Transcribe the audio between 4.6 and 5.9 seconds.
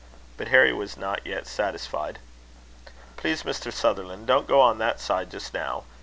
that side, just now.